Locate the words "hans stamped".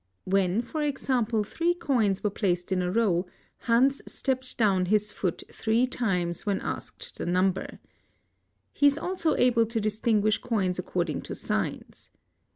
3.59-4.57